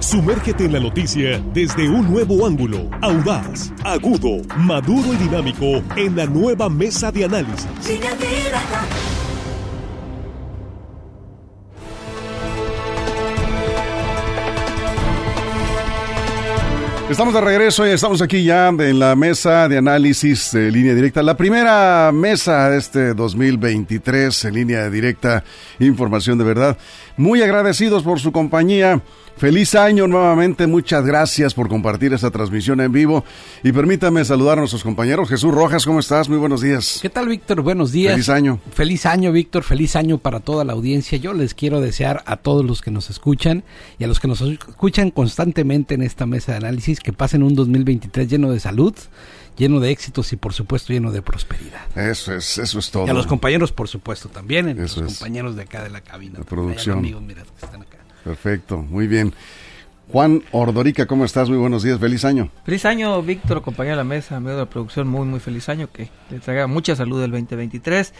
[0.00, 6.24] Sumérgete en la noticia desde un nuevo ángulo, audaz, agudo, maduro y dinámico en la
[6.24, 7.68] nueva mesa de análisis.
[17.10, 21.22] Estamos de regreso y estamos aquí ya en la mesa de análisis de línea directa.
[21.22, 25.42] La primera mesa de este 2023 en línea directa,
[25.80, 26.78] información de verdad.
[27.16, 29.02] Muy agradecidos por su compañía.
[29.40, 33.24] Feliz año nuevamente, muchas gracias por compartir esta transmisión en vivo
[33.62, 35.30] y permítame saludar a nuestros compañeros.
[35.30, 36.28] Jesús Rojas, ¿cómo estás?
[36.28, 36.98] Muy buenos días.
[37.00, 37.62] ¿Qué tal, Víctor?
[37.62, 38.12] Buenos días.
[38.12, 38.60] Feliz año.
[38.74, 39.62] Feliz año, Víctor.
[39.62, 41.16] Feliz año para toda la audiencia.
[41.16, 43.64] Yo les quiero desear a todos los que nos escuchan
[43.98, 47.54] y a los que nos escuchan constantemente en esta mesa de análisis que pasen un
[47.54, 48.94] 2023 lleno de salud,
[49.56, 51.80] lleno de éxitos y por supuesto lleno de prosperidad.
[51.96, 53.06] Eso es, eso es todo.
[53.06, 56.40] Y a los compañeros, por supuesto, también, a los compañeros de acá de la cabina.
[56.40, 56.98] La producción.
[56.98, 57.99] Amigos, mira, que están acá.
[58.24, 59.34] Perfecto, muy bien.
[60.12, 61.48] Juan Ordorica, ¿cómo estás?
[61.48, 62.50] Muy buenos días, feliz año.
[62.64, 65.88] Feliz año, Víctor, compañero de la mesa, amigo de la producción, muy, muy feliz año,
[65.92, 68.12] que les traiga mucha salud del 2023.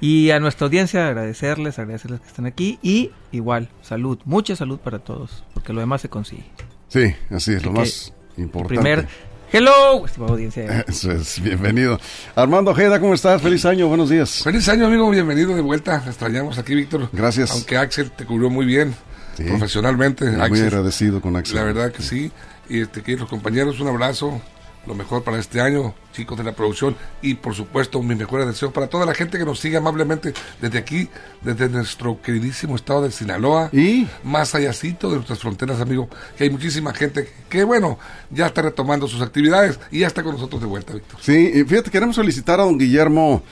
[0.00, 5.00] Y a nuestra audiencia agradecerles, agradecerles que están aquí y igual, salud, mucha salud para
[5.00, 6.44] todos, porque lo demás se consigue.
[6.88, 8.80] Sí, así es, lo más importante.
[8.80, 9.08] Primer,
[9.52, 10.80] hello, estimada audiencia.
[10.88, 12.00] Eso es, bienvenido.
[12.34, 13.40] Armando Ojeda, ¿cómo estás?
[13.42, 14.42] Feliz año, buenos días.
[14.42, 16.00] Feliz año, amigo, bienvenido de vuelta.
[16.00, 17.10] Te extrañamos aquí, Víctor.
[17.12, 17.50] Gracias.
[17.50, 18.94] Aunque Axel te cubrió muy bien
[19.36, 20.24] profesionalmente.
[20.26, 21.56] Muy agradecido con Axel.
[21.56, 22.30] La verdad que sí.
[22.68, 24.40] Y este, los compañeros, un abrazo.
[24.86, 26.94] Lo mejor para este año, chicos de la producción.
[27.22, 30.76] Y por supuesto, mis mejores deseos para toda la gente que nos sigue amablemente desde
[30.76, 31.08] aquí,
[31.40, 33.70] desde nuestro queridísimo estado de Sinaloa.
[33.72, 36.10] Y más allácito de nuestras fronteras, amigo.
[36.36, 37.98] Que hay muchísima gente que, bueno,
[38.28, 41.18] ya está retomando sus actividades y ya está con nosotros de vuelta, Víctor.
[41.22, 43.42] Sí, y fíjate, queremos felicitar a don Guillermo.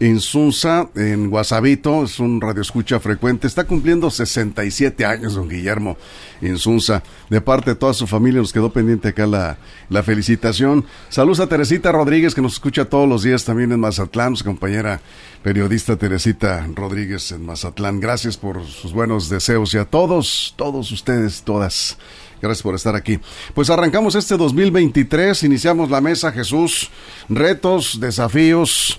[0.00, 3.46] Insunza, en Guasabito, es un radioescucha frecuente.
[3.46, 5.96] Está cumpliendo 67 años, don Guillermo
[6.40, 7.02] Insunza.
[7.30, 10.84] De parte de toda su familia, nos quedó pendiente acá la, la felicitación.
[11.08, 15.00] Saludos a Teresita Rodríguez, que nos escucha todos los días también en Mazatlán, su compañera
[15.42, 18.00] periodista Teresita Rodríguez en Mazatlán.
[18.00, 21.96] Gracias por sus buenos deseos y a todos, todos ustedes, todas.
[22.40, 23.20] Gracias por estar aquí.
[23.54, 26.90] Pues arrancamos este 2023, iniciamos la mesa Jesús,
[27.28, 28.98] retos, desafíos,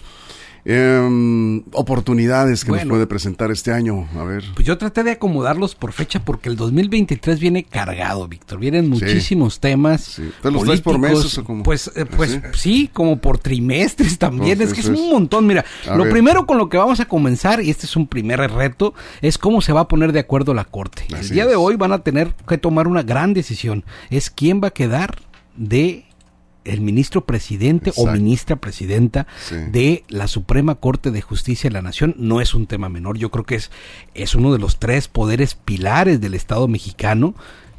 [0.66, 4.08] eh, oportunidades que nos puede presentar este año.
[4.18, 4.44] A ver.
[4.56, 8.60] Pues yo traté de acomodarlos por fecha porque el 2023 viene cargado, Víctor.
[8.60, 10.02] Vienen muchísimos temas.
[10.02, 10.32] Sí.
[10.44, 11.64] los traes por meses o como?
[11.64, 12.90] Pues, eh, pues ¿Sí?
[12.94, 14.62] como por trimestres también.
[14.62, 15.46] es que es un montón.
[15.46, 15.66] Mira,
[15.96, 19.38] lo primero con lo que vamos a comenzar, y este es un primer reto, es
[19.38, 21.06] cómo se va a poner de acuerdo la Corte.
[21.10, 23.84] el día de hoy van a tener que tomar una gran decisión.
[24.10, 25.18] Es quién va a quedar
[25.56, 26.06] de
[26.66, 29.28] el ministro presidente o ministra presidenta
[29.72, 33.18] de la Suprema Corte de Justicia de la Nación no es un tema menor.
[33.18, 33.72] Yo creo que es,
[34.14, 37.36] es uno de los tres poderes pilares del Estado mexicano.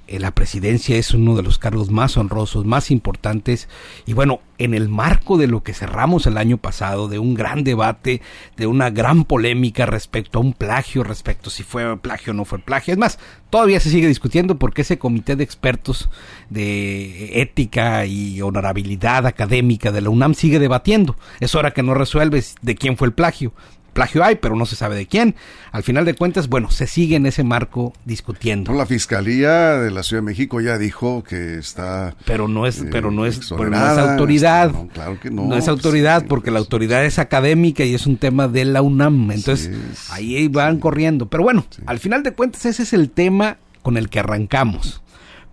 [0.06, 3.68] Eh, la presidencia es uno de los cargos más honrosos, más importantes.
[4.06, 7.64] Y bueno, en el marco de lo que cerramos el año pasado, de un gran
[7.64, 8.20] debate,
[8.56, 12.58] de una gran polémica respecto a un plagio, respecto si fue plagio o no fue
[12.58, 12.92] plagio.
[12.92, 13.18] Es más,
[13.50, 16.10] todavía se sigue discutiendo porque ese comité de expertos
[16.50, 21.16] de ética y honorabilidad académica de la UNAM sigue debatiendo.
[21.40, 23.52] Es hora que no resuelves de quién fue el plagio
[23.94, 25.34] plagio hay, pero no se sabe de quién.
[25.72, 28.72] Al final de cuentas, bueno, se sigue en ese marco discutiendo.
[28.74, 32.14] la Fiscalía de la Ciudad de México ya dijo que está...
[32.26, 34.72] Pero no es, pero no es, pero no es autoridad.
[34.72, 35.46] No, claro que no.
[35.46, 39.30] No es autoridad porque la autoridad es académica y es un tema de la UNAM.
[39.30, 39.70] Entonces,
[40.10, 41.26] ahí van corriendo.
[41.26, 45.00] Pero bueno, al final de cuentas ese es el tema con el que arrancamos.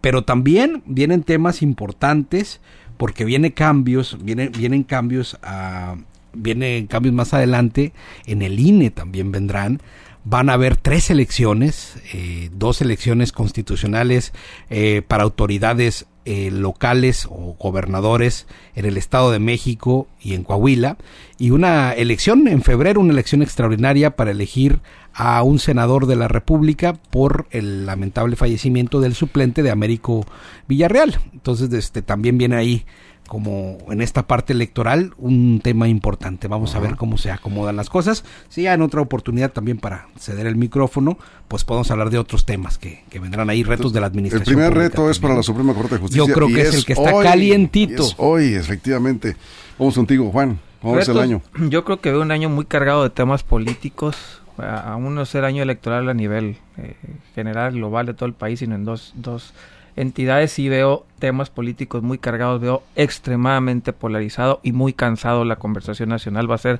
[0.01, 2.59] Pero también vienen temas importantes
[2.97, 5.95] porque vienen cambios, vienen, vienen cambios a
[6.33, 7.93] vienen cambios más adelante,
[8.25, 9.81] en el INE también vendrán.
[10.23, 14.33] Van a haber tres elecciones, eh, dos elecciones constitucionales
[14.69, 20.97] eh, para autoridades eh, locales o gobernadores en el Estado de México y en Coahuila,
[21.39, 24.81] y una elección en febrero, una elección extraordinaria para elegir
[25.15, 30.23] a un senador de la República por el lamentable fallecimiento del suplente de Américo
[30.67, 31.19] Villarreal.
[31.33, 32.85] Entonces, este, también viene ahí
[33.31, 36.49] como en esta parte electoral un tema importante.
[36.49, 38.25] Vamos a ver cómo se acomodan las cosas.
[38.49, 41.17] Si ya en otra oportunidad también para ceder el micrófono,
[41.47, 44.59] pues podemos hablar de otros temas que, vendrán ahí, retos de la administración.
[44.59, 46.25] El primer reto es para la Suprema Corte de Justicia.
[46.27, 48.05] Yo creo que es, el que está calientito.
[48.17, 49.37] hoy, efectivamente.
[49.79, 50.59] Vamos contigo, Juan.
[50.81, 51.41] ¿Cómo es el año?
[51.69, 54.41] Yo creo que veo un año muy cargado de temas políticos.
[54.57, 56.97] Aún no ser año electoral a nivel eh,
[57.33, 59.53] general, global de todo el país, sino en dos, dos
[59.95, 66.09] entidades sí veo temas políticos muy cargados, veo extremadamente polarizado y muy cansado la conversación
[66.09, 66.49] nacional.
[66.49, 66.79] Va a ser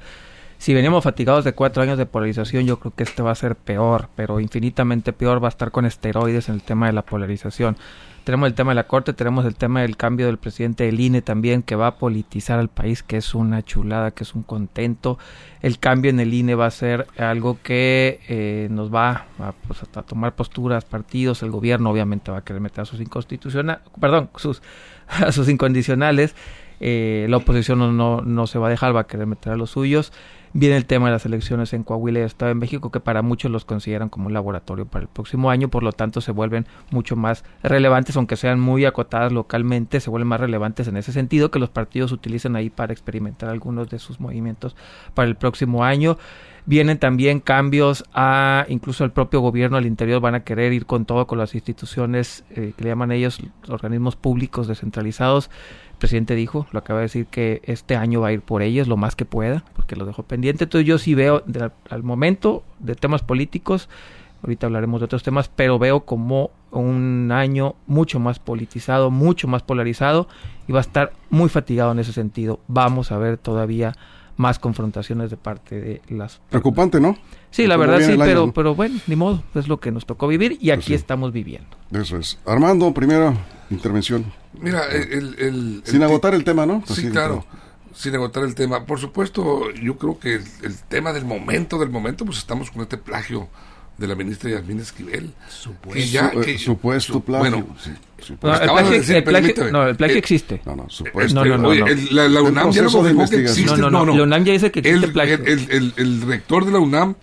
[0.61, 3.55] si venimos fatigados de cuatro años de polarización, yo creo que este va a ser
[3.55, 7.77] peor, pero infinitamente peor va a estar con esteroides en el tema de la polarización.
[8.23, 11.23] Tenemos el tema de la Corte, tenemos el tema del cambio del presidente del INE
[11.23, 15.17] también, que va a politizar al país, que es una chulada, que es un contento.
[15.61, 19.79] El cambio en el INE va a ser algo que eh, nos va a, pues,
[20.05, 24.61] tomar posturas, partidos, el gobierno obviamente va a querer meter a sus inconstitucionales, perdón, sus,
[25.07, 26.35] a sus incondicionales.
[26.79, 29.55] Eh, la oposición no, no, no se va a dejar, va a querer meter a
[29.55, 30.13] los suyos.
[30.53, 33.49] Viene el tema de las elecciones en Coahuila y Estado de México, que para muchos
[33.49, 37.15] los consideran como un laboratorio para el próximo año, por lo tanto se vuelven mucho
[37.15, 41.59] más relevantes, aunque sean muy acotadas localmente, se vuelven más relevantes en ese sentido, que
[41.59, 44.75] los partidos utilizan ahí para experimentar algunos de sus movimientos
[45.13, 46.17] para el próximo año.
[46.65, 51.05] Vienen también cambios a incluso el propio gobierno al interior van a querer ir con
[51.05, 55.49] todo con las instituciones eh, que le llaman ellos organismos públicos descentralizados
[56.01, 58.97] presidente dijo, lo acaba de decir, que este año va a ir por ellos lo
[58.97, 60.65] más que pueda, porque lo dejó pendiente.
[60.65, 61.43] Entonces yo sí veo
[61.89, 63.87] al momento de temas políticos,
[64.43, 69.61] ahorita hablaremos de otros temas, pero veo como un año mucho más politizado, mucho más
[69.61, 70.27] polarizado
[70.67, 72.59] y va a estar muy fatigado en ese sentido.
[72.67, 73.93] Vamos a ver todavía
[74.41, 76.41] más confrontaciones de parte de las...
[76.49, 77.15] Preocupante, ¿no?
[77.51, 80.57] Sí, la verdad sí, pero, pero bueno, ni modo, es lo que nos tocó vivir
[80.59, 81.69] y aquí estamos viviendo.
[81.91, 82.39] Eso es.
[82.45, 83.33] Armando, primera
[83.69, 84.25] intervención.
[84.59, 85.83] Mira, el...
[85.85, 86.83] sin agotar el tema, ¿no?
[86.87, 87.45] sí, claro,
[87.93, 88.85] sin agotar el tema.
[88.85, 92.97] Por supuesto, yo creo que el, tema del momento, del momento, pues estamos con este
[92.97, 93.47] plagio
[94.01, 95.31] de la ministra Yasmín Esquivel.
[95.47, 97.51] Supuesto, eh, supuesto plagio.
[97.51, 97.91] Bueno, sí,
[98.41, 100.61] no, el plagio, el plagio, no, el plagio existe.
[100.65, 101.45] No, no, supuesto.
[101.45, 103.77] No, no, no, la, la, UNAM ya lo confirmó que existe.
[103.77, 105.35] No, no, no, la UNAM ya dice que existe el, plagio.
[105.35, 107.15] El, el, el, rector de la UNAM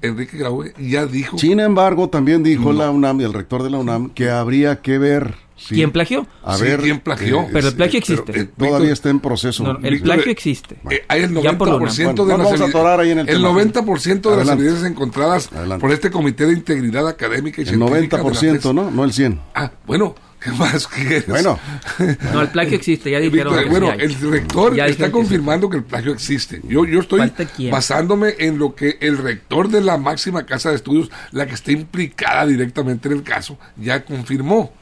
[0.00, 1.38] Enrique Graue ya dijo.
[1.38, 4.98] Sin embargo, también dijo la UNAM y el rector de la UNAM que habría que
[4.98, 5.34] ver.
[5.68, 6.26] ¿Quién plagió?
[6.42, 7.42] A ver, ¿quién plagió?
[7.42, 8.40] Eh, pero el plagio existe.
[8.40, 9.78] Eh, todavía está en proceso.
[9.82, 10.76] el plagio existe.
[10.90, 15.50] Eh, hay el 90% de las el, el 90% de las evidencias encontradas
[15.80, 18.18] por este Comité de Integridad Académica y el Científica.
[18.18, 18.90] El 90%, ¿no?
[18.90, 19.40] No el 100.
[19.54, 20.14] Ah, bueno.
[20.42, 21.26] ¿Qué más quieres?
[21.26, 21.58] Bueno.
[22.32, 23.54] No, el plagio existe, ya dijeron.
[23.70, 26.60] bueno, el rector está confirmando que el plagio existe.
[26.64, 27.30] Yo, yo estoy
[27.70, 31.70] basándome en lo que el rector de la máxima casa de estudios, la que está
[31.72, 34.72] implicada directamente en el caso, ya confirmó.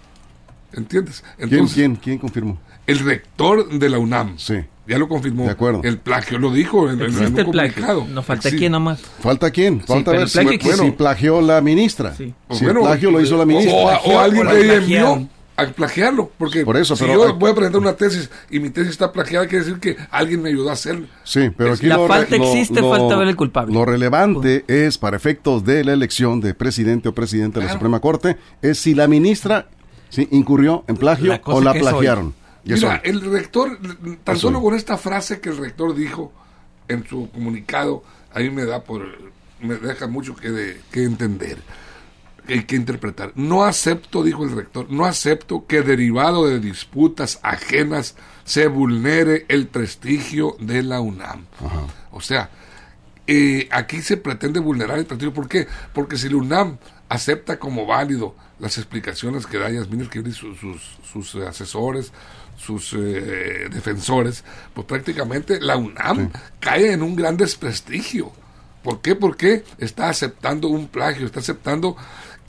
[0.73, 1.25] ¿Entiendes?
[1.39, 2.59] Entonces, ¿Quién, quién, confirmó?
[2.87, 4.39] El rector de la UNAM.
[4.39, 4.57] Sí.
[4.87, 5.45] Ya lo confirmó.
[5.45, 5.83] De acuerdo.
[5.85, 8.07] El plagio lo dijo en, Existe el plagio.
[8.11, 9.01] No falta quién nomás.
[9.21, 9.81] ¿Falta quién?
[9.81, 12.15] Falta ver si, bueno, plagió la ministra.
[12.15, 12.35] Sí.
[12.51, 14.01] Si el plagio lo hizo la ministra.
[14.05, 17.93] O, alguien le envió a plagiarlo, porque Por eso, si yo voy a presentar una
[17.93, 21.07] tesis y mi tesis está plagiada, quiere decir que alguien me ayudó a hacerlo.
[21.23, 23.75] Sí, pero aquí la falta existe, falta ver el culpable.
[23.75, 28.01] Lo relevante es, para efectos de la elección de presidente o presidente de la Suprema
[28.01, 29.69] Corte, es si la ministra
[30.11, 30.29] ¿sí?
[30.31, 32.35] incurrió en plagio o la plagiaron.
[32.65, 33.79] Mira, el rector,
[34.23, 36.33] tan solo con esta frase que el rector dijo
[36.89, 38.03] en su comunicado,
[38.33, 39.07] ahí me da por,
[39.61, 41.59] me deja mucho que, de, que entender,
[42.47, 43.33] que, que interpretar.
[43.35, 48.15] No acepto, dijo el rector, no acepto que derivado de disputas ajenas
[48.45, 51.47] se vulnere el prestigio de la UNAM.
[52.11, 52.51] O sea,
[53.27, 55.33] eh, aquí se pretende vulnerar el prestigio.
[55.33, 55.67] ¿Por qué?
[55.93, 56.79] Porque si la UNAM
[57.11, 60.59] acepta como válido las explicaciones que da Yasmín Esquivel y sus,
[61.03, 62.13] sus, asesores,
[62.57, 66.31] sus eh, defensores, pues prácticamente la UNAM
[66.61, 68.33] cae en un gran desprestigio.
[68.85, 69.17] ¿Por qué?
[69.17, 71.97] Porque está aceptando un plagio, está aceptando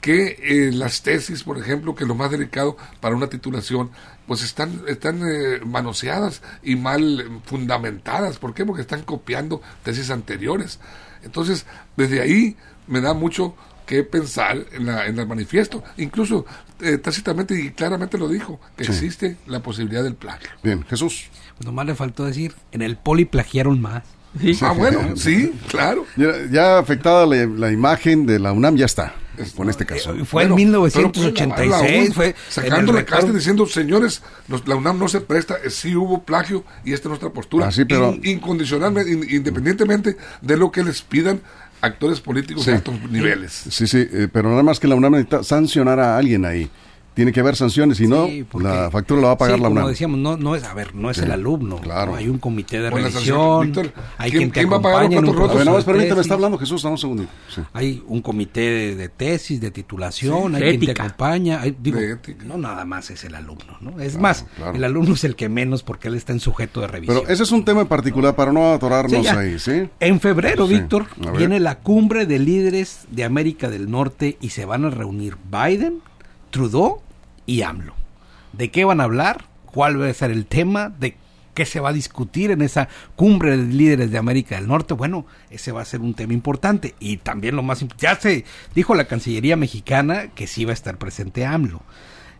[0.00, 3.90] que eh, las tesis, por ejemplo, que es lo más delicado para una titulación,
[4.28, 8.38] pues están, están eh, manoseadas y mal fundamentadas.
[8.38, 8.64] ¿Por qué?
[8.64, 10.78] Porque están copiando tesis anteriores.
[11.24, 11.66] Entonces,
[11.96, 13.54] desde ahí me da mucho
[13.86, 15.82] que pensar en, la, en el manifiesto.
[15.96, 16.46] Incluso
[16.80, 20.50] eh, tácitamente y claramente lo dijo, que existe la posibilidad del plagio.
[20.62, 21.28] Bien, Jesús.
[21.56, 24.02] Pues nomás le faltó decir, en el poli plagiaron más.
[24.62, 26.06] Ah, bueno, sí, claro.
[26.50, 29.14] Ya, afectada la, imagen de la UNAM, ya está,
[29.56, 30.14] con este caso.
[30.14, 32.14] Eh, fue en 1986.
[32.14, 34.22] fue sacando la carta diciendo, señores,
[34.66, 37.68] la UNAM no se presta, eh, sí hubo plagio y esta es nuestra postura.
[37.68, 41.40] Así, pero, incondicionalmente, independientemente de lo que les pidan
[41.82, 43.52] actores políticos de altos niveles.
[43.52, 46.70] Sí, sí, eh, pero nada más que la UNAM necesita sancionar a alguien ahí
[47.14, 48.28] tiene que haber sanciones, si no,
[48.58, 49.82] la factura la va a pagar la UNAM.
[49.82, 51.76] Como decíamos, no, no es, a ver, no es el alumno.
[51.76, 52.14] Claro.
[52.14, 53.72] hay un comité de revisión.
[54.18, 55.64] hay ¿quién, quien va a pagar los platos rotos?
[55.64, 57.30] no, permíteme, está hablando Jesús, dame un segundito.
[57.72, 61.60] Hay un comité de, tesis, de titulación, hay quien te acompaña.
[61.60, 61.98] Hay, digo,
[62.44, 64.00] no nada más es el alumno, ¿no?
[64.00, 67.18] Es más, el alumno es el que menos porque él está en sujeto de revisión.
[67.20, 69.88] Pero ese es un tema en particular para no atorarnos ahí, ¿sí?
[70.00, 74.84] En febrero, Víctor, viene la cumbre de líderes de América del Norte y se van
[74.84, 76.00] a reunir Biden,
[76.52, 77.02] Trudeau
[77.44, 77.94] y AMLO.
[78.52, 79.46] ¿De qué van a hablar?
[79.66, 80.90] ¿Cuál va a ser el tema?
[80.90, 81.16] ¿De
[81.54, 84.94] qué se va a discutir en esa cumbre de líderes de América del Norte.
[84.94, 86.94] Bueno, ese va a ser un tema importante.
[86.98, 88.44] Y también lo más importante, ya se
[88.74, 91.82] dijo la Cancillería mexicana que sí va a estar presente AMLO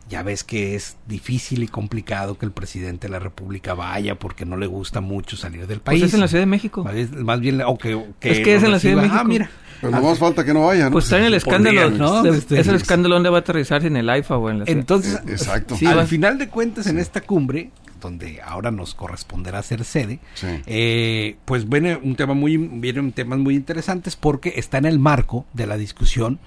[0.08, 4.44] ya ves que es difícil y complicado que el presidente de la República vaya porque
[4.44, 6.00] no le gusta mucho salir del país.
[6.00, 6.84] Pues es en la Ciudad de México.
[6.84, 9.18] Más, bien, o que, es que es en la Ciudad de México.
[9.20, 9.50] Ah, mira.
[9.80, 10.92] Pero no más falta que no vaya, ¿no?
[10.92, 12.24] Pues está en el escándalo, ¿no?
[12.24, 15.14] Este, es el escándalo donde va a aterrizar en el AIFA o en la Entonces,
[15.14, 15.76] eh, exacto.
[15.84, 20.20] al final de cuentas, en esta cumbre, donde ahora nos corresponderá ser sede,
[20.66, 25.46] eh, pues viene un tema muy, vienen temas muy interesantes porque está en el marco
[25.52, 26.38] de la discusión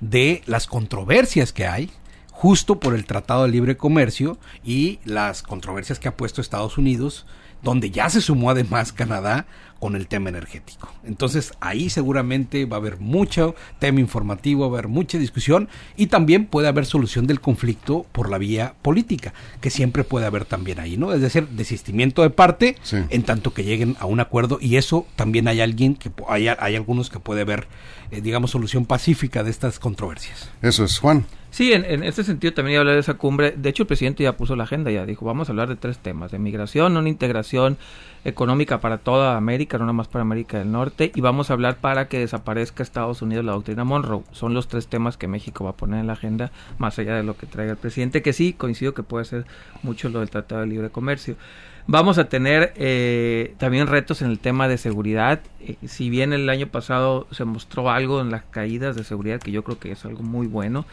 [0.00, 1.90] de las controversias que hay
[2.40, 7.26] justo por el Tratado de Libre Comercio y las controversias que ha puesto Estados Unidos,
[7.62, 9.46] donde ya se sumó además Canadá
[9.80, 10.92] con el tema energético.
[11.04, 16.06] Entonces ahí seguramente va a haber mucho tema informativo, va a haber mucha discusión y
[16.06, 20.78] también puede haber solución del conflicto por la vía política, que siempre puede haber también
[20.78, 21.12] ahí, ¿no?
[21.12, 25.48] Es decir, desistimiento de parte en tanto que lleguen a un acuerdo y eso también
[25.48, 27.66] hay alguien que hay, hay algunos que puede ver,
[28.10, 30.50] eh, digamos, solución pacífica de estas controversias.
[30.62, 31.24] Eso es, Juan.
[31.50, 33.54] Sí, en, en este sentido también iba a hablar de esa cumbre.
[33.56, 35.98] De hecho, el presidente ya puso la agenda, ya dijo, vamos a hablar de tres
[35.98, 37.76] temas, de migración, una integración
[38.24, 41.76] económica para toda América, no nada más para América del Norte, y vamos a hablar
[41.76, 44.22] para que desaparezca Estados Unidos la doctrina Monroe.
[44.32, 47.22] Son los tres temas que México va a poner en la agenda, más allá de
[47.22, 49.46] lo que traiga el presidente, que sí, coincido que puede ser
[49.82, 51.36] mucho lo del Tratado de Libre Comercio.
[51.86, 55.40] Vamos a tener eh, también retos en el tema de seguridad.
[55.60, 59.50] Eh, si bien el año pasado se mostró algo en las caídas de seguridad, que
[59.50, 60.84] yo creo que es algo muy bueno,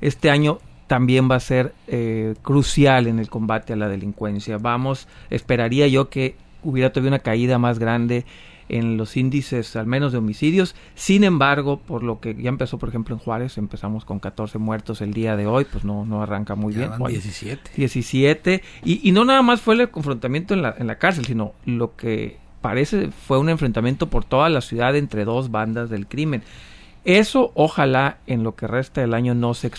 [0.00, 4.58] este año también va a ser eh, crucial en el combate a la delincuencia.
[4.58, 8.24] Vamos, esperaría yo que hubiera todavía una caída más grande
[8.70, 10.74] en los índices, al menos de homicidios.
[10.94, 15.00] Sin embargo, por lo que ya empezó, por ejemplo, en Juárez, empezamos con 14 muertos
[15.00, 16.90] el día de hoy, pues no, no arranca muy bien.
[16.96, 17.72] 17.
[17.76, 18.62] 17.
[18.84, 21.96] Y, y no nada más fue el confrontamiento en la, en la cárcel, sino lo
[21.96, 26.42] que parece fue un enfrentamiento por toda la ciudad entre dos bandas del crimen.
[27.04, 29.70] Eso ojalá en lo que resta del año no se,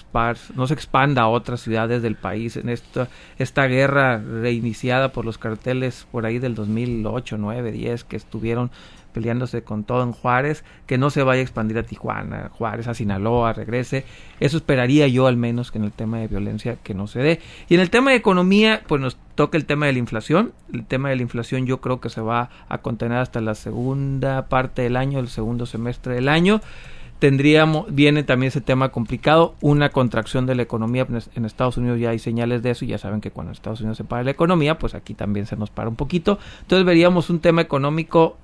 [0.56, 5.38] no se expanda a otras ciudades del país en esta, esta guerra reiniciada por los
[5.38, 8.72] carteles por ahí del 2008, 9, 10 que estuvieron
[9.14, 12.94] peleándose con todo en Juárez, que no se vaya a expandir a Tijuana, Juárez, a
[12.94, 14.06] Sinaloa, regrese.
[14.40, 17.40] Eso esperaría yo al menos que en el tema de violencia que no se dé.
[17.70, 20.54] Y en el tema de economía, pues nos toca el tema de la inflación.
[20.74, 24.48] El tema de la inflación yo creo que se va a contener hasta la segunda
[24.48, 26.62] parte del año, el segundo semestre del año
[27.22, 31.06] tendríamos, viene también ese tema complicado, una contracción de la economía.
[31.36, 33.98] En Estados Unidos ya hay señales de eso y ya saben que cuando Estados Unidos
[33.98, 36.40] se para la economía, pues aquí también se nos para un poquito.
[36.62, 38.38] Entonces veríamos un tema económico,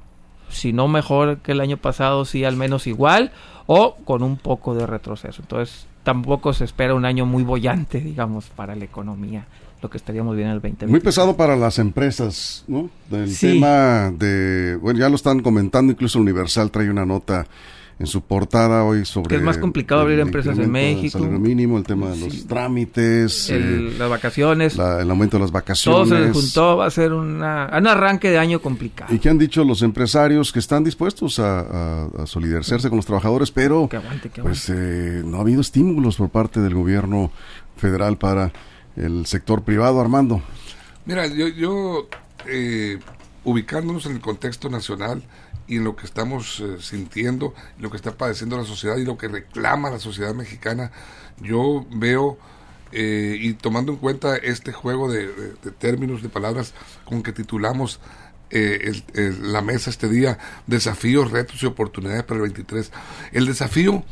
[0.50, 3.32] si no mejor que el año pasado, sí al menos igual
[3.66, 5.42] o con un poco de retroceso.
[5.42, 9.48] Entonces tampoco se espera un año muy bollante, digamos, para la economía
[9.82, 10.88] lo que estaríamos bien en el 2020.
[10.88, 12.92] Muy pesado para las empresas, ¿no?
[13.10, 17.48] Del tema de, bueno, ya lo están comentando, incluso Universal trae una nota
[18.00, 19.30] en su portada hoy sobre...
[19.30, 21.18] Que es más complicado abrir empresas en México.
[21.18, 23.50] El mínimo, el tema de los trámites.
[23.50, 24.78] Eh, las vacaciones.
[24.78, 26.10] el aumento de las vacaciones.
[26.10, 29.14] Todo se juntó, va a ser una, un arranque de año complicado.
[29.14, 33.90] ¿Y qué han dicho los empresarios que están dispuestos a, solidarizarse con los trabajadores, pero
[34.42, 37.32] pues eh, no ha habido estímulos por parte del gobierno
[37.78, 38.52] federal para
[38.96, 40.42] el sector privado, Armando?
[41.06, 42.08] Mira, yo, yo
[42.48, 43.00] eh,
[43.44, 45.24] ubicándonos en el contexto nacional,
[45.68, 49.18] y en lo que estamos eh, sintiendo, lo que está padeciendo la sociedad y lo
[49.18, 50.92] que reclama la sociedad mexicana,
[51.42, 52.38] yo veo
[52.92, 55.28] eh, y tomando en cuenta este juego de,
[55.78, 58.00] términos, de palabras con que titulamos
[58.50, 59.02] eh,
[59.42, 62.92] la mesa este día, desafíos, retos y oportunidades para el 23.
[63.34, 64.06] El desafío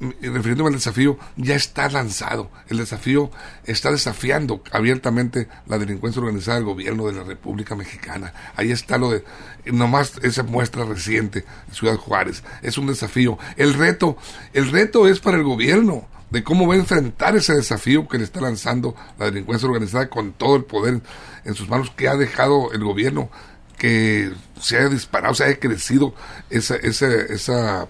[0.00, 2.50] refiriéndome al desafío, ya está lanzado.
[2.68, 3.30] El desafío
[3.64, 8.32] está desafiando abiertamente la delincuencia organizada del gobierno de la República Mexicana.
[8.56, 9.24] Ahí está lo de,
[9.66, 12.42] nomás esa muestra reciente, Ciudad Juárez.
[12.62, 13.38] Es un desafío.
[13.56, 14.16] El reto,
[14.54, 18.24] el reto es para el gobierno de cómo va a enfrentar ese desafío que le
[18.24, 21.00] está lanzando la delincuencia organizada con todo el poder
[21.44, 23.30] en sus manos que ha dejado el gobierno
[23.76, 26.14] que se haya disparado, se haya crecido
[26.50, 27.88] esa, esa, esa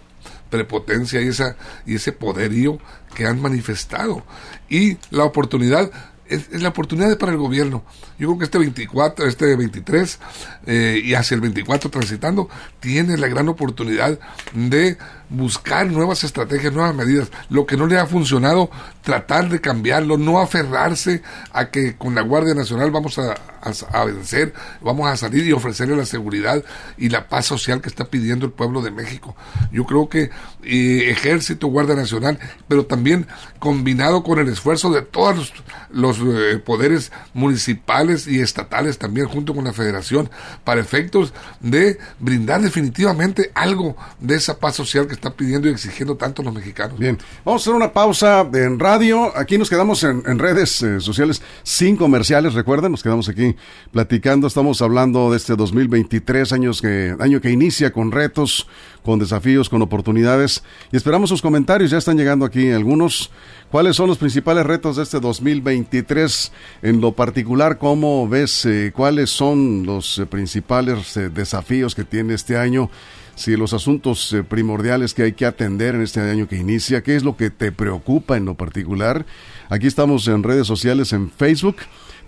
[0.50, 2.78] prepotencia y, esa, y ese poderío
[3.14, 4.24] que han manifestado.
[4.68, 5.90] Y la oportunidad
[6.26, 7.84] es, la oportunidad para el gobierno.
[8.18, 10.18] Yo creo que este 24, este 23
[10.66, 14.18] eh, y hacia el 24 transitando, tiene la gran oportunidad
[14.54, 14.96] de
[15.30, 17.30] buscar nuevas estrategias, nuevas medidas.
[17.48, 18.70] Lo que no le ha funcionado,
[19.02, 21.22] tratar de cambiarlo, no aferrarse
[21.52, 26.04] a que con la Guardia Nacional vamos a, vencer, vamos a salir y ofrecerle la
[26.04, 26.62] seguridad
[26.98, 29.36] y la paz social que está pidiendo el pueblo de México.
[29.72, 30.30] Yo creo que
[30.62, 33.26] eh, Ejército, Guardia Nacional, pero también
[33.58, 35.52] combinado con el esfuerzo de todos
[35.90, 40.30] los, eh, poderes municipales y estatales también junto con la federación
[40.64, 46.16] para efectos de brindar definitivamente algo de esa paz social que están pidiendo y exigiendo
[46.16, 46.98] tanto los mexicanos.
[46.98, 49.36] Bien, vamos a hacer una pausa en radio.
[49.36, 53.54] Aquí nos quedamos en, redes eh, sociales sin comerciales, recuerden, nos quedamos aquí
[53.92, 54.46] platicando.
[54.46, 58.66] Estamos hablando de este 2023, años que, año que inicia con retos,
[59.04, 60.62] con desafíos, con oportunidades.
[60.90, 63.30] Y esperamos sus comentarios, ya están llegando aquí algunos.
[63.70, 66.50] ¿Cuáles son los principales retos de este 2023?
[66.82, 72.56] En lo particular, ¿cómo ves eh, cuáles son los eh, principales desafíos que tiene este
[72.56, 72.90] año?
[73.40, 77.16] Si los asuntos eh, primordiales que hay que atender en este año que inicia, qué
[77.16, 79.24] es lo que te preocupa en lo particular.
[79.70, 81.76] Aquí estamos en redes sociales, en Facebook,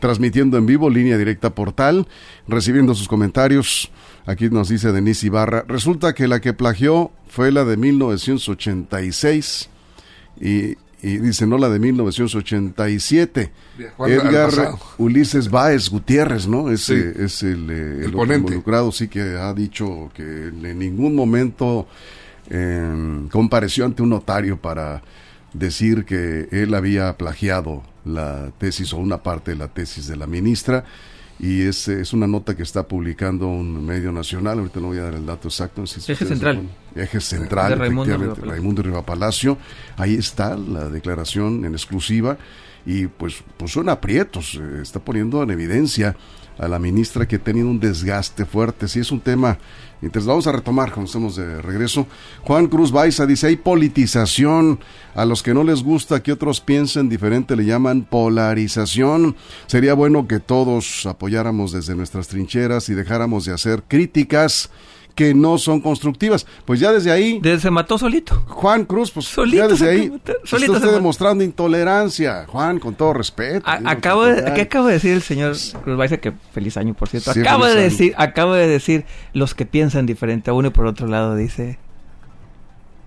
[0.00, 2.08] transmitiendo en vivo, línea directa portal,
[2.48, 3.90] recibiendo sus comentarios.
[4.24, 9.68] Aquí nos dice Denise Ibarra, resulta que la que plagió fue la de 1986
[10.40, 13.50] y y dice, no la de 1987.
[14.06, 14.50] Edgar
[14.98, 16.70] Ulises Báez Gutiérrez, ¿no?
[16.70, 21.88] Ese es el, eh, el, involucrado, sí que ha dicho que en ningún momento
[22.48, 25.02] em, compareció ante un notario para
[25.52, 30.28] decir que él había plagiado la tesis o una parte de la tesis de la
[30.28, 30.84] ministra
[31.42, 35.02] y es, es una nota que está publicando un medio nacional, ahorita no voy a
[35.02, 35.82] dar el dato exacto.
[35.82, 36.68] Eje Central.
[36.94, 39.58] Eje Central, efectivamente, Raimundo Riva Palacio.
[39.96, 42.38] Ahí está la declaración en exclusiva
[42.86, 46.14] y pues, pues son aprietos, está poniendo en evidencia
[46.58, 48.88] a la ministra que ha tenido un desgaste fuerte.
[48.88, 49.58] Sí, es un tema
[50.02, 52.06] entonces vamos a retomar cuando estemos de regreso.
[52.42, 54.80] Juan Cruz Baiza dice, hay politización.
[55.14, 59.36] A los que no les gusta que otros piensen diferente le llaman polarización.
[59.66, 64.70] Sería bueno que todos apoyáramos desde nuestras trincheras y dejáramos de hacer críticas
[65.14, 66.46] que no son constructivas.
[66.64, 67.38] Pues ya desde ahí...
[67.42, 68.42] Desde se mató solito.
[68.48, 70.12] Juan Cruz, pues solito ya desde ahí
[70.44, 72.46] solito está demostrando intolerancia.
[72.46, 73.64] Juan, con todo respeto.
[73.66, 76.16] acabo de, ¿Qué acabo de decir el señor Cruz Baiza?
[76.18, 77.30] Que feliz año, por cierto.
[77.30, 81.06] acabo de decir, acabo de decir los que piensan diferente a uno y por otro
[81.06, 81.78] lado dice...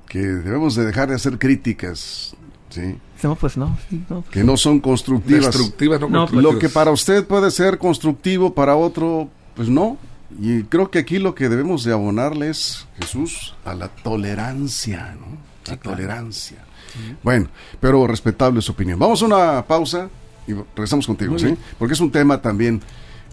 [0.07, 2.35] Que debemos de dejar de hacer críticas.
[2.69, 2.95] Sí.
[3.23, 3.75] No, pues no,
[4.29, 5.45] Que no son constructivas.
[5.45, 9.97] Destructivas, no, Lo que para usted puede ser constructivo, para otro, pues no.
[10.39, 15.37] Y creo que aquí lo que debemos de abonarle es, Jesús, a la tolerancia, ¿no?
[15.67, 16.57] La tolerancia.
[17.23, 18.97] Bueno, pero respetable su opinión.
[18.99, 20.09] Vamos a una pausa
[20.47, 21.55] y regresamos contigo, ¿sí?
[21.77, 22.81] Porque es un tema también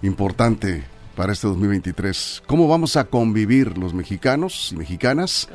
[0.02, 2.42] importante para este 2023.
[2.46, 5.48] ¿Cómo vamos a convivir los mexicanos y mexicanas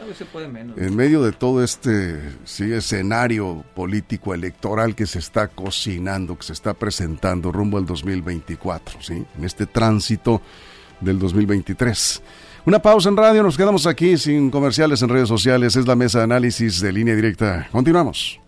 [0.77, 6.53] en medio de todo este sí, escenario político electoral que se está cocinando, que se
[6.53, 9.25] está presentando rumbo al 2024, ¿sí?
[9.37, 10.41] En este tránsito
[11.01, 12.21] del 2023.
[12.65, 16.19] Una pausa en radio, nos quedamos aquí sin comerciales en redes sociales, es la mesa
[16.19, 17.67] de análisis de línea directa.
[17.71, 18.39] Continuamos.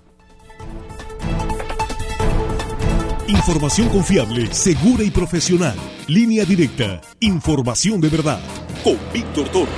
[3.27, 5.75] Información confiable, segura y profesional.
[6.07, 8.39] Línea directa, información de verdad.
[8.83, 9.71] Con Víctor Toro.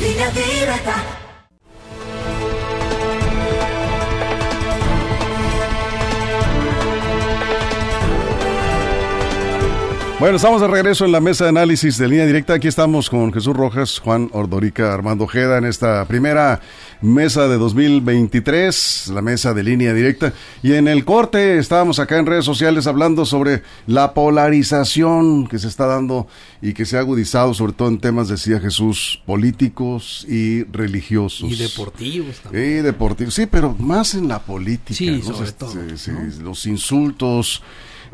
[0.00, 1.19] Línea directa.
[10.20, 12.52] Bueno, estamos de regreso en la mesa de análisis de línea directa.
[12.52, 16.60] Aquí estamos con Jesús Rojas, Juan Ordorica, Armando Ojeda en esta primera
[17.00, 20.34] mesa de 2023, la mesa de línea directa.
[20.62, 25.68] Y en el corte estábamos acá en redes sociales hablando sobre la polarización que se
[25.68, 26.26] está dando
[26.60, 31.50] y que se ha agudizado, sobre todo en temas, decía Jesús, políticos y religiosos.
[31.50, 32.64] Y deportivos también.
[32.64, 34.98] Y deportivos, sí, pero más en la política.
[34.98, 35.72] Sí, sobre todo,
[36.42, 37.62] Los insultos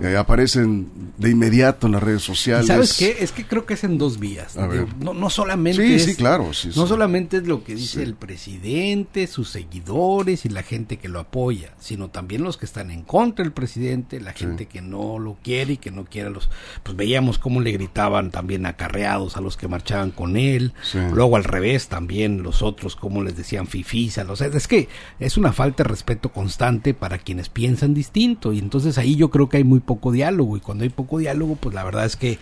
[0.03, 2.67] eh, aparecen de inmediato en las redes sociales.
[2.67, 3.17] ¿Sabes qué?
[3.21, 4.57] Es que creo que es en dos vías.
[5.01, 9.51] No, no solamente sí, sí, claro, no solamente es lo que dice el presidente, sus
[9.51, 13.53] seguidores y la gente que lo apoya, sino también los que están en contra del
[13.53, 16.51] presidente, la gente que no lo quiere y que no quiere a los
[16.83, 20.73] pues veíamos cómo le gritaban también acarreados a los que marchaban con él.
[21.13, 25.37] Luego al revés también los otros cómo les decían fifis a los es que es
[25.37, 29.59] una falta de respeto constante para quienes piensan distinto y entonces ahí yo creo que
[29.59, 32.39] hay muy poco diálogo y cuando hay poco diálogo, pues la verdad es que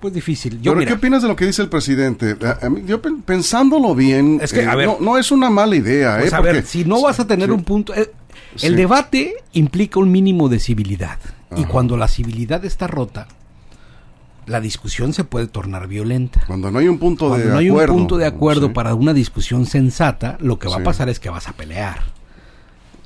[0.00, 0.60] pues difícil.
[0.60, 2.36] Yo, ¿qué opinas de lo que dice el presidente?
[2.84, 6.18] yo pensándolo bien, es que, eh, no, es una mala idea.
[6.18, 7.94] Pues eh, a ver, si no vas a tener un punto...
[7.94, 8.10] Eh,
[8.60, 11.18] el debate implica un mínimo de civilidad.
[11.56, 13.28] Y cuando la civilidad está rota,
[14.46, 16.42] la discusión se puede tornar violenta.
[16.46, 17.94] Cuando no hay un punto Cuando de no hay acuerdo.
[17.94, 21.30] un punto de acuerdo para una discusión sensata, lo que va a pasar es que
[21.30, 22.02] vas a pelear.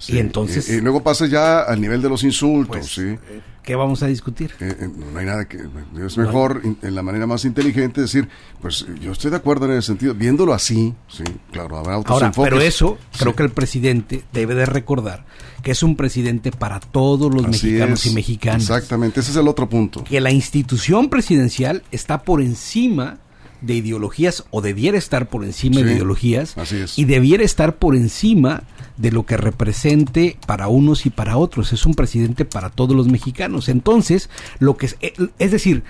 [0.06, 0.68] Y entonces...
[0.68, 3.02] Y, luego pasa ya al nivel de los insultos, pues, ¿sí?
[3.02, 4.52] Eh, ¿Qué vamos a discutir?
[4.60, 5.58] Eh, eh, no hay nada que...
[6.06, 8.28] Es mejor, en la manera más inteligente, decir,
[8.62, 10.14] pues yo estoy de acuerdo en ese sentido.
[10.14, 12.50] Viéndolo así, sí, claro, habrá otros Ahora, enfoques.
[12.50, 15.26] pero eso, creo que el presidente debe de recordar
[15.62, 18.62] que es un presidente para todos los Así mexicanos es, y mexicanas.
[18.62, 20.04] Exactamente, ese es el otro punto.
[20.04, 23.18] Que la institución presidencial está por encima
[23.60, 26.96] de ideologías o debiera estar por encima Sí, de ideologías así es.
[26.98, 28.62] y debiera estar por encima
[28.98, 31.72] de lo que represente para unos y para otros.
[31.72, 33.68] Es un presidente para todos los mexicanos.
[33.68, 35.84] Entonces, lo que es, eh, es decir,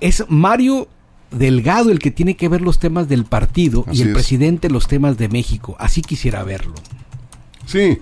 [0.00, 0.88] es Mario
[1.30, 4.14] Delgado el que tiene que ver los temas del partido Así y el es.
[4.14, 5.76] presidente los temas de México.
[5.78, 6.74] Así quisiera verlo.
[7.66, 7.98] Sí,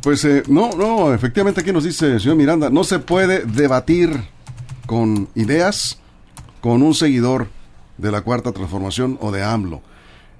[0.00, 4.10] pues eh, no, no, efectivamente aquí nos dice el señor Miranda, no se puede debatir
[4.86, 5.98] con ideas
[6.62, 7.48] con un seguidor
[7.98, 9.82] de la cuarta transformación o de AMLO.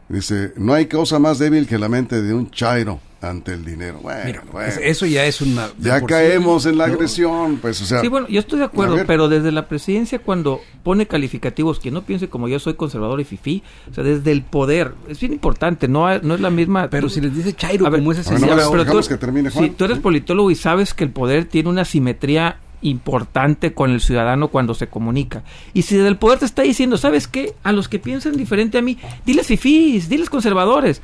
[0.08, 3.98] Dice, no hay cosa más débil que la mente de un chairo ante el dinero.
[4.02, 4.68] Bueno, Mira, bueno.
[4.68, 5.68] es- eso ya es una...
[5.78, 8.96] ya caemos en la no, agresión, pues, o sea, Sí, bueno, yo estoy de acuerdo,
[9.06, 13.24] pero desde la presidencia cuando pone calificativos, que no piense como yo soy conservador y
[13.24, 16.88] fifí, o sea, desde el poder, es bien importante, no, no es la misma...
[16.88, 19.50] Pero tú- si les dice Chairo, A ver, como ver, no, pero dejamos que termine,
[19.50, 19.64] Juan.
[19.66, 24.00] si tú eres politólogo y sabes que el poder tiene una simetría importante con el
[24.00, 25.42] ciudadano cuando se comunica.
[25.74, 27.52] Y si del poder te está diciendo, ¿sabes qué?
[27.62, 31.02] A los que piensan diferente a mí, diles fifís, diles conservadores.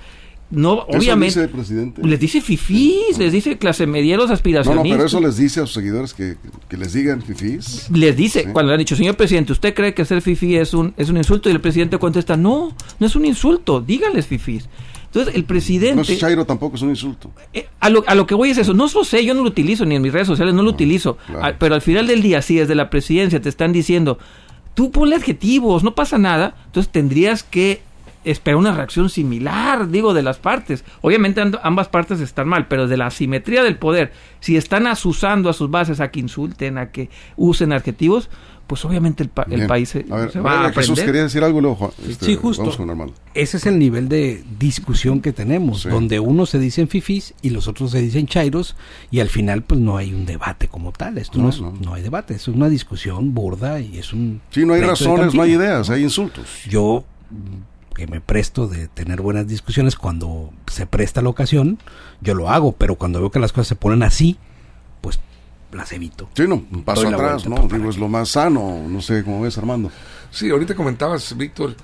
[0.49, 1.27] No, obviamente.
[1.27, 2.03] dice el presidente.
[2.05, 4.91] Les dice fifís, les dice clase medieros no, no, aspiracionistas.
[4.97, 6.37] pero eso les dice a sus seguidores que,
[6.69, 7.91] que les digan fifís.
[7.91, 8.49] Les dice, Sí.
[8.53, 11.17] cuando le han dicho, señor presidente, ¿usted cree que ser fifí es un, es un
[11.17, 11.49] insulto?
[11.49, 14.69] Y el presidente contesta, no, no es un insulto, díganles fifís.
[15.07, 16.17] Entonces, el No, presidente...
[16.17, 17.33] chairo tampoco es un insulto.
[17.53, 19.49] Eh, a, lo, a lo que voy es eso, no lo sé, yo no lo
[19.49, 21.45] utilizo ni en mis redes sociales, no lo utilizo, claro.
[21.45, 24.19] Ah, pero al final del día, si desde la presidencia te están diciendo,
[24.75, 27.81] tú ponle adjetivos, no pasa nada, entonces tendrías que
[28.31, 30.85] esperar una reacción similar, digo, de las partes.
[31.01, 35.53] Obviamente ambas partes están mal, pero de la asimetría del poder, si están asusando a
[35.53, 38.29] sus bases a que insulten, a que usen adjetivos,
[38.67, 41.07] pues obviamente el, pa- el país se, a ver, se va a Jesús aprender.
[41.07, 42.65] quería decir algo y luego Juan, este, Sí, justo.
[43.33, 45.89] Ese es el nivel de discusión que tenemos, Sí.
[45.89, 48.75] donde unos se dicen fifís y los otros se dicen chairos
[49.13, 51.17] y al final pues no hay un debate como tal.
[51.19, 51.73] Esto no, No, es, no.
[51.81, 54.41] no hay debate, es una discusión burda y es un...
[54.51, 56.45] Sí, no hay razones, no hay ideas, hay insultos.
[56.69, 57.05] Yo
[57.97, 61.79] que me presto de tener buenas discusiones cuando se presta la ocasión,
[62.21, 64.37] yo lo hago, pero cuando veo que las cosas se ponen así,
[65.01, 65.19] pues
[65.73, 66.29] las evito.
[66.35, 67.57] Sí, no, un paso Doy atrás, ¿no?
[67.57, 69.91] ¿para Digo, es lo más sano, no sé cómo ves, Armando.
[70.31, 71.75] Sí, ahorita comentabas, Víctor,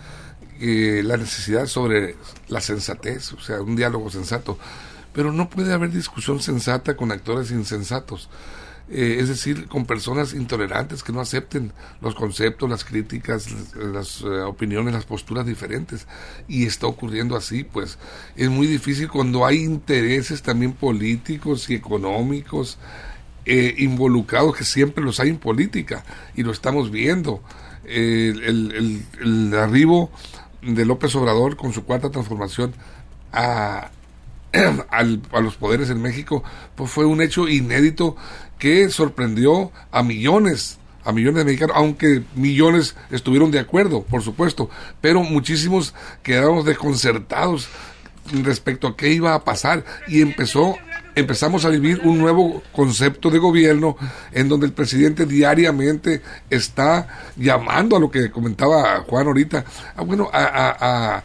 [0.60, 2.16] eh, la necesidad sobre
[2.48, 4.58] la sensatez, o sea, un diálogo sensato.
[5.14, 8.28] Pero no puede haber discusión sensata con actores insensatos.
[8.90, 14.26] Eh, es decir, con personas intolerantes que no acepten los conceptos, las críticas, las, eh,
[14.42, 16.06] opiniones, las posturas diferentes.
[16.48, 17.98] Y está ocurriendo así, pues
[18.36, 22.78] es muy difícil cuando hay intereses también políticos y económicos
[23.44, 26.04] eh, involucrados, que siempre los hay en política,
[26.36, 27.42] y lo estamos viendo.
[27.84, 30.10] El, el- el arribo
[30.62, 32.72] de López Obrador con su cuarta transformación
[33.32, 33.90] a,
[34.90, 36.44] al- a los poderes en México,
[36.76, 38.16] pues fue un hecho inédito
[38.62, 44.70] que sorprendió a millones, a millones de mexicanos, aunque millones estuvieron de acuerdo, por supuesto,
[45.00, 47.66] pero muchísimos quedaron desconcertados
[48.44, 49.84] respecto a qué iba a pasar.
[50.06, 50.76] Y empezó
[51.16, 53.96] empezamos a vivir un nuevo concepto de gobierno
[54.30, 59.64] en donde el presidente diariamente está llamando a lo que comentaba Juan ahorita,
[59.96, 61.24] a, bueno, a-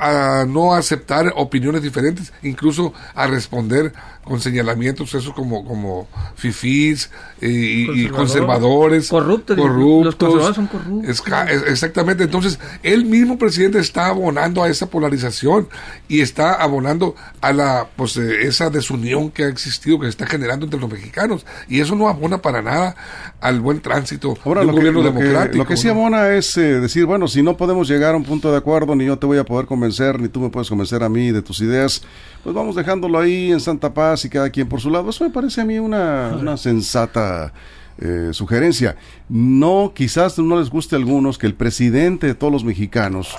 [0.00, 3.92] a no aceptar opiniones diferentes, incluso a responder
[4.28, 7.10] con señalamientos, eso como, como fifís
[7.40, 8.16] y, y Conservador.
[8.16, 10.14] conservadores, Corruptos, los corruptos.
[10.16, 11.22] conservadores son corruptos.
[11.68, 15.68] Exactamente, entonces el mismo presidente está abonando a esa polarización
[16.08, 20.26] y está abonando a la pues eh, esa desunión que ha existido, que se está
[20.26, 22.94] generando entre los mexicanos y eso no abona para nada
[23.40, 25.58] al buen tránsito Ahora, de lo un que, gobierno lo que- democrático.
[25.58, 25.94] lo que sí ¿no?
[25.94, 29.06] abona es eh, decir, bueno, si no podemos llegar a un punto de acuerdo, ni
[29.06, 31.60] yo te voy a poder convencer, ni tú me puedes convencer a mí de tus
[31.60, 32.02] ideas,
[32.42, 35.10] pues vamos dejándolo ahí en Santa Paz y cada quien por su lado.
[35.10, 37.52] Eso me parece a mí una, una sensata
[37.98, 38.96] eh, sugerencia.
[39.28, 43.34] No, quizás no les guste a algunos que el presidente de todos los mexicanos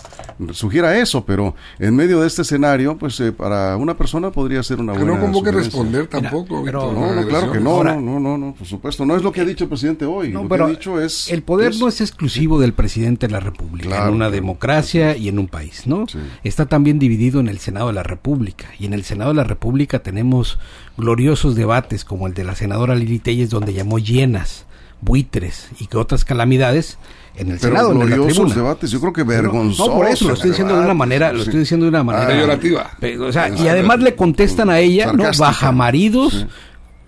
[0.51, 4.79] sugiera eso, pero en medio de este escenario, pues eh, para una persona podría ser
[4.79, 6.63] una que buena no convoque responder tampoco.
[6.63, 9.05] pero- No, la no, claro que no, Ahora- no, no, no, no, por supuesto.
[9.05, 10.29] No es lo que ha dicho el presidente hoy.
[10.29, 11.29] No, lo pero que ha dicho es...
[11.31, 14.31] el poder no es exclusivo del presidente de la República, Claro, en una claro.
[14.35, 16.07] democracia y en un país, ¿no?
[16.07, 16.19] Sí.
[16.43, 18.67] Está también dividido en el Senado de la República.
[18.79, 20.59] Y en el Senado de la República tenemos
[20.97, 24.65] gloriosos debates como el de la senadora Lili Telles donde llamó llenas
[25.01, 26.97] buitres y que otras calamidades
[27.35, 28.53] en el Pero Senado, en la tribuna.
[28.53, 29.87] debates, yo creo que vergonzosos.
[29.87, 32.27] No, por eso lo estoy diciendo de una manera, lo estoy diciendo de una manera
[32.27, 32.91] peyorativa.
[33.21, 35.25] o sea, y además le contestan a ella, ¿no?
[35.37, 36.47] Baja maridos,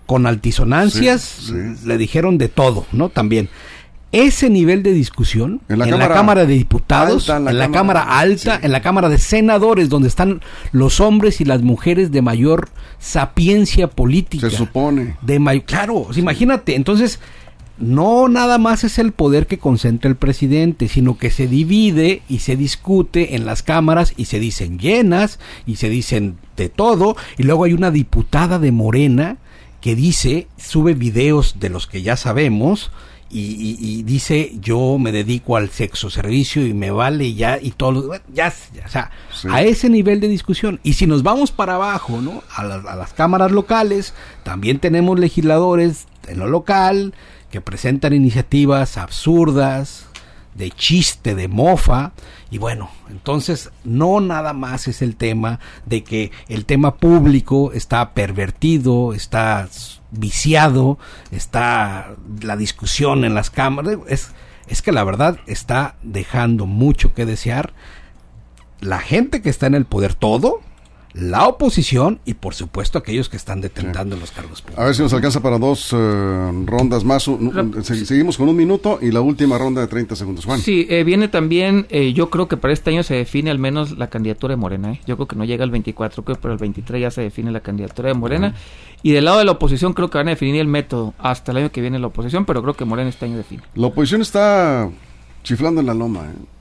[0.06, 1.50] con altisonancias,
[1.84, 3.08] le dijeron de todo, ¿no?
[3.08, 3.48] También
[4.12, 8.82] ese nivel de discusión en la, cámara, de Diputados, en la, cámara, Alta, en la
[8.82, 14.50] Cámara de Senadores, donde están los hombres y las mujeres de mayor sapiencia política.
[14.50, 15.16] Se supone.
[15.22, 17.20] De claro, imagínate, entonces
[17.78, 22.40] no nada más es el poder que concentra el presidente, sino que se divide y
[22.40, 27.44] se discute en las cámaras y se dicen llenas y se dicen de todo, y
[27.44, 29.38] luego hay una diputada de Morena
[29.80, 32.92] que dice, sube videos de los que ya sabemos,
[33.34, 38.52] y, dice yo me dedico al sexo servicio y me vale ya y todo ya,
[38.74, 39.10] ya o sea
[39.50, 40.80] a ese nivel de discusión.
[40.82, 46.06] Y si nos vamos para abajo no a, a, las cámaras locales también tenemos legisladores
[46.28, 47.14] en lo local
[47.52, 50.06] que presentan iniciativas absurdas
[50.54, 52.12] de chiste, de mofa.
[52.50, 58.14] Y bueno, entonces no nada más es el tema de que el tema público está
[58.14, 59.68] pervertido, está
[60.10, 60.98] viciado,
[61.30, 63.98] está la discusión en las cámaras.
[64.08, 64.30] Es,
[64.66, 67.74] es que la verdad está dejando mucho que desear.
[68.80, 70.60] La gente que está en el poder, todo,
[71.14, 74.82] la oposición y por supuesto aquellos que están detentando los cargos públicos.
[74.82, 77.28] A ver si nos alcanza para dos eh, rondas más.
[77.82, 80.44] seguimos con un minuto y la última ronda de 30 segundos.
[80.44, 80.60] Juan.
[80.60, 83.98] Sí, eh, viene también, eh, yo creo que para este año se define al menos
[83.98, 84.98] la candidatura de Morena.
[85.06, 87.50] Yo creo que no llega al 24, creo que para el 23 ya se define
[87.50, 88.54] la candidatura de Morena.
[89.02, 91.58] Y del lado de la oposición creo que van a definir el método hasta el
[91.58, 93.62] año que viene la oposición, pero creo que Morena este año define.
[93.74, 94.88] La oposición está
[95.42, 96.20] chiflando en la loma.
[96.20, 96.51] ¿eh?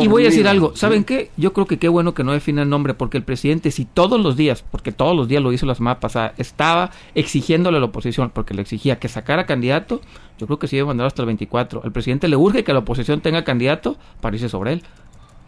[0.00, 1.30] Y voy a decir algo, ¿saben qué?
[1.36, 4.20] Yo creo que qué bueno que no defina el nombre, porque el presidente, si todos
[4.20, 7.86] los días, porque todos los días lo hizo la semana pasada, estaba exigiéndole a la
[7.86, 10.00] oposición, porque le exigía que sacara candidato,
[10.38, 11.82] yo creo que sí debe mandar hasta el 24.
[11.84, 14.82] Al presidente le urge que la oposición tenga candidato para irse sobre él.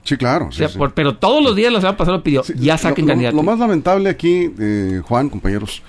[0.04, 0.48] Sí, claro.
[0.94, 3.37] pero todos los días la semana pasada lo pidió, ya saquen candidato.
[3.37, 5.83] Lo, más lamentable aquí, eh, Juan, compañeros,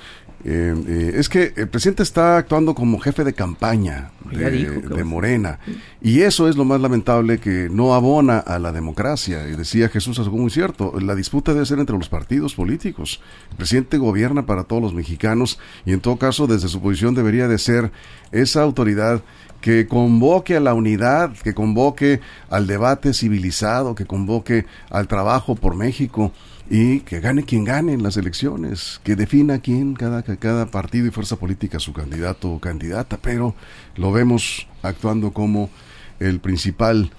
[0.46, 5.60] eh, eh, es que el presidente está actuando como jefe de campaña de, Morena
[6.02, 9.48] y eso es lo más lamentable que no abona a la democracia.
[9.50, 13.22] Y decía Jesús algo muy cierto, la disputa debe ser entre los partidos políticos.
[13.52, 17.50] El presidente gobierna para todos los mexicanos y en todo caso desde su posición debería
[17.50, 17.92] de ser
[18.32, 19.22] esa autoridad
[19.60, 25.76] que convoque a la unidad, que convoque al debate civilizado, que convoque al trabajo por
[25.76, 26.32] México
[26.70, 31.12] y que gane quien gane en las elecciones, que defina quién, cada, cada partido y
[31.12, 33.56] fuerza política su candidato o candidata, pero
[33.96, 35.72] lo vemos actuando como
[36.20, 37.12] el principal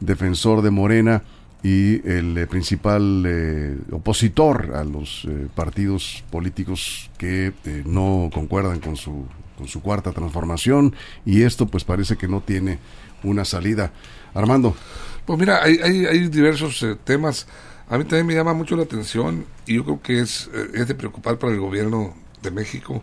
[0.00, 1.22] defensor de Morena
[1.62, 7.52] y el eh, principal eh, opositor a los eh, partidos políticos que
[7.84, 10.94] no concuerdan con su, con su cuarta transformación
[11.24, 12.78] y esto pues parece que no tiene
[13.22, 13.90] una salida.
[14.34, 14.76] Armando.
[15.24, 17.46] Pues mira, hay, hay diversos temas
[17.88, 20.88] a mí también me llama mucho la atención y yo creo que es, eh, es
[20.88, 23.02] de preocupar para el gobierno de México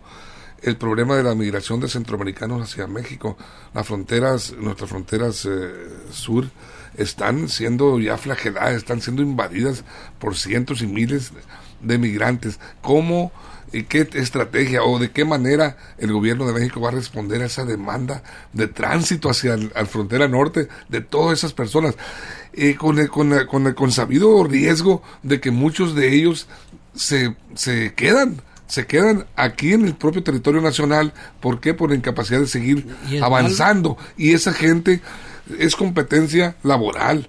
[0.62, 3.36] el problema de la migración de centroamericanos hacia México.
[3.74, 5.70] Las fronteras, nuestras fronteras eh,
[6.10, 6.48] sur
[6.96, 9.84] están siendo ya flageladas, están siendo invadidas
[10.18, 11.32] por cientos y miles
[11.80, 12.58] de migrantes.
[12.80, 13.32] ¿Cómo
[13.76, 17.46] y qué estrategia o de qué manera el gobierno de México va a responder a
[17.46, 18.22] esa demanda
[18.54, 21.94] de tránsito hacia la frontera norte de todas esas personas,
[22.54, 26.48] eh, con, el, con, el, con el consabido riesgo de que muchos de ellos
[26.94, 31.12] se, se quedan se quedan aquí en el propio territorio nacional.
[31.40, 31.72] ¿Por qué?
[31.72, 32.84] Por la incapacidad de seguir
[33.22, 33.96] avanzando.
[34.16, 35.02] Y esa gente
[35.56, 37.28] es competencia laboral.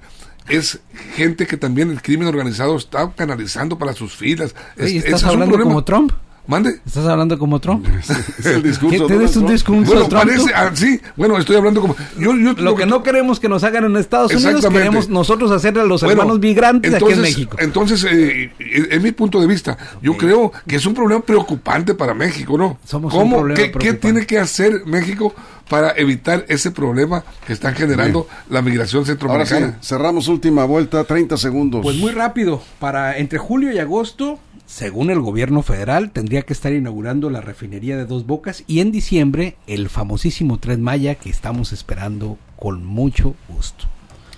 [0.50, 0.80] Es
[1.16, 4.56] gente que también el crimen organizado está canalizando para sus filas.
[4.78, 6.12] ¿Estás hablando como Trump?
[6.48, 6.80] ¿Mande?
[6.86, 7.86] ¿Estás hablando como Trump?
[8.40, 9.06] es el discurso.
[9.06, 11.96] ¿Tienes un discurso bueno, Parece, ah, sí, bueno, estoy hablando como...
[12.18, 15.82] Yo, yo, lo, que, no queremos que nos hagan en Estados Unidos, queremos nosotros hacerle
[15.82, 17.58] a los hermanos migrantes aquí en México.
[17.60, 19.78] Entonces, eh, es mi punto de vista.
[20.02, 22.80] Yo creo que es un problema preocupante para México, ¿no?
[22.86, 25.36] Somos ¿Cómo, un ¿qué, ¿Qué tiene que hacer México
[25.70, 29.66] para evitar ese problema que están generando la migración centroamericana?
[29.66, 31.82] Ahora sí, cerramos última vuelta, 30 segundos.
[31.84, 36.74] Pues muy rápido, para entre julio y agosto según el gobierno federal, tendría que estar
[36.74, 41.72] inaugurando la refinería de Dos Bocas y en diciembre el famosísimo Tren Maya que estamos
[41.72, 43.86] esperando con mucho gusto.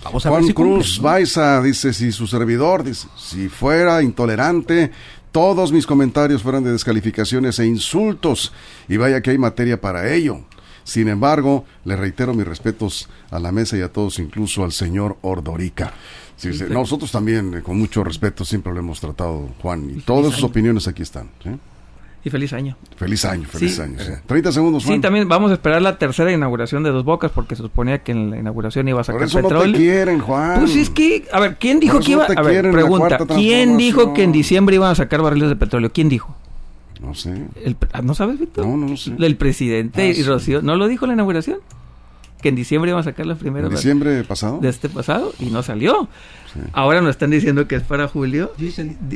[0.03, 4.91] Vamos a Juan ver Cruz Baiza dice, si su servidor, dice, si fuera intolerante,
[5.31, 8.53] todos mis comentarios fueran de descalificaciones e insultos,
[8.87, 10.41] y vaya que hay materia para ello.
[10.89, 15.17] Sin embargo, le reitero mis respetos a la mesa y a todos, incluso al señor
[15.21, 15.93] Ordorica.
[16.69, 20.87] Nosotros también, eh, con mucho respeto, siempre lo hemos tratado, Juan, y todas sus opiniones
[20.87, 21.29] aquí están.
[22.25, 22.75] Y feliz año.
[22.97, 23.97] Feliz año, feliz año.
[24.25, 24.83] 30 segundos.
[24.83, 24.95] Juan.
[24.95, 28.11] Sí, también vamos a esperar la tercera inauguración de Dos Bocas porque se suponía que
[28.11, 29.67] en la inauguración iba a sacar Por eso petróleo.
[29.67, 30.59] No te quieren, Juan.
[30.59, 34.23] Pues es que, a ver, ¿quién dijo que iba a ver, pregunta, ¿quién dijo que
[34.23, 35.91] en diciembre iban a sacar barriles de petróleo?
[35.93, 36.35] ¿Quién dijo?
[36.99, 37.45] No sé.
[37.93, 38.65] Ah, ¿No sabes, Víctor?
[38.65, 39.13] No, no sé.
[39.17, 41.59] El presidente ah, y Rocío, ¿no lo dijo en la inauguración?
[42.41, 43.69] Que en diciembre iban a sacar las primeras.
[43.69, 44.59] ¿En diciembre pasado?
[44.59, 46.07] De este pasado y no salió.
[46.71, 48.53] Ahora nos están diciendo que es para julio.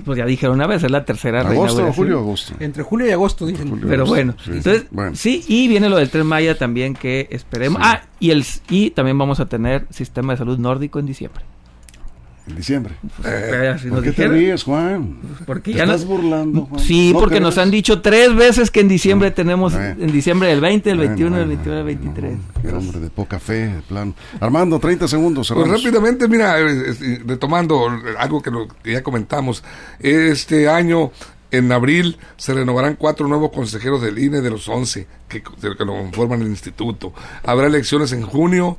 [0.03, 2.53] Pues ya dijeron una vez, es la tercera ¿Agosto o julio agosto?
[2.59, 3.79] Entre julio y agosto dicen.
[3.87, 7.81] Pero bueno, entonces, sí, y viene lo del Tren Maya también que esperemos.
[7.83, 11.43] Ah, y, el, y también vamos a tener sistema de salud nórdico en diciembre.
[12.45, 12.95] En diciembre.
[13.23, 15.17] Eh, ¿Por qué te ríes, Juan?
[15.45, 16.82] Porque ¿Te estás burlando, Juan?
[16.82, 20.89] Sí, porque nos han dicho tres veces que en diciembre tenemos, en diciembre del 20,
[20.89, 22.38] el 21, el 21, el 23.
[22.62, 24.13] qué hombre de poca fe, de plan.
[24.41, 25.53] Armando, 30 segundos.
[25.53, 26.58] Pues rápidamente, mira,
[27.25, 29.63] retomando algo que, lo, que ya comentamos,
[29.99, 31.12] este año
[31.51, 35.93] en abril se renovarán cuatro nuevos consejeros del INE de los 11 que, que lo
[35.93, 37.13] conforman el instituto.
[37.43, 38.77] Habrá elecciones en junio,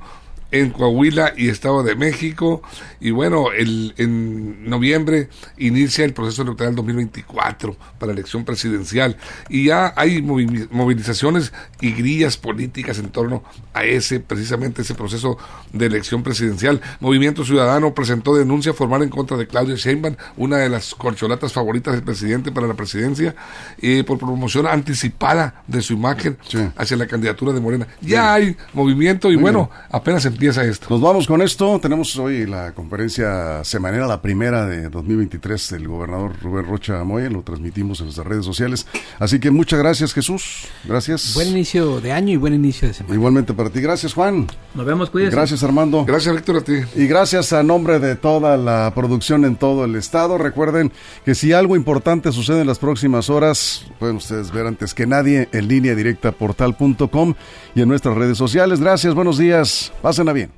[0.54, 2.62] en Coahuila y Estado de México.
[3.00, 9.16] Y bueno, el, en noviembre inicia el proceso electoral 2024 para elección presidencial.
[9.48, 15.36] Y ya hay movilizaciones y grillas políticas en torno a ese, precisamente ese proceso
[15.72, 16.80] de elección presidencial.
[17.00, 21.94] Movimiento Ciudadano presentó denuncia formal en contra de Claudia Sheinbaum, una de las corcholatas favoritas
[21.94, 23.34] del presidente para la presidencia,
[23.82, 26.38] eh, por promoción anticipada de su imagen
[26.76, 27.88] hacia la candidatura de Morena.
[28.00, 30.86] Ya hay movimiento y bueno, apenas empieza esto.
[30.90, 31.78] Nos vamos con esto.
[31.80, 37.30] Tenemos hoy la conferencia semanera, la primera de 2023 del gobernador Rubén Rocha Moya.
[37.30, 38.86] Lo transmitimos en nuestras redes sociales.
[39.18, 40.66] Así que muchas gracias, Jesús.
[40.84, 41.32] Gracias.
[41.34, 43.14] Buen inicio de año y buen inicio de semana.
[43.14, 43.80] Igualmente para ti.
[43.80, 44.46] Gracias, Juan.
[44.74, 45.34] Nos vemos, cuídense.
[45.34, 46.04] Gracias, Armando.
[46.04, 46.74] Gracias, Víctor, a ti.
[46.94, 50.36] Y gracias a nombre de toda la producción en todo el estado.
[50.36, 50.92] Recuerden
[51.24, 55.48] que si algo importante sucede en las próximas horas, pueden ustedes ver antes que nadie
[55.52, 57.34] en línea directa portal.com
[57.74, 58.80] y en nuestras redes sociales.
[58.80, 59.90] Gracias, buenos días.
[60.02, 60.50] Pasen a bien.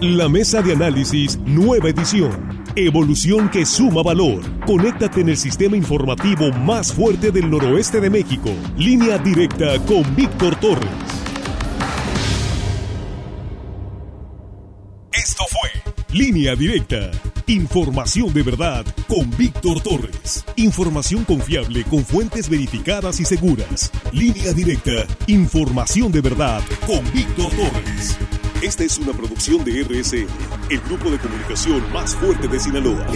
[0.00, 2.64] La mesa de análisis, nueva edición.
[2.74, 4.40] Evolución que suma valor.
[4.66, 8.50] Conéctate en el sistema informativo más fuerte del noroeste de México.
[8.76, 10.88] Línea directa con Víctor Torres.
[15.12, 17.10] Esto fue Línea Directa.
[17.48, 20.44] Información de verdad con Víctor Torres.
[20.56, 23.90] Información confiable con fuentes verificadas y seguras.
[24.12, 25.06] Línea Directa.
[25.26, 28.16] Información de verdad con Víctor Torres.
[28.62, 30.28] Esta es una producción de RSN,
[30.70, 33.06] el grupo de comunicación más fuerte de Sinaloa.